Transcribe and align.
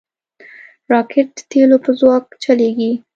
راکټ 0.91 1.29
د 1.37 1.39
تیلو 1.51 1.77
په 1.85 1.91
ځواک 1.99 2.25
چلیږي 2.43 2.91